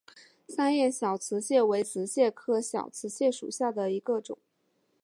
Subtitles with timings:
[0.47, 4.39] 三叶小瓷蟹为瓷蟹科小瓷蟹属下的一个种。